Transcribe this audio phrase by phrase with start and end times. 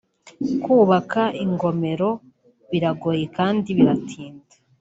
[0.63, 2.09] Kubaka ingomero
[2.69, 4.53] biragoye kandi biratinda